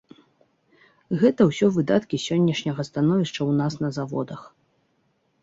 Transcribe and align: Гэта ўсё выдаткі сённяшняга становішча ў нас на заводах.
Гэта 1.23 1.41
ўсё 1.49 1.67
выдаткі 1.75 2.21
сённяшняга 2.27 2.81
становішча 2.89 3.37
ў 3.37 3.51
нас 3.61 3.73
на 3.85 3.89
заводах. 4.01 4.41